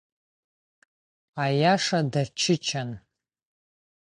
[1.43, 2.89] Аиаша дачычан.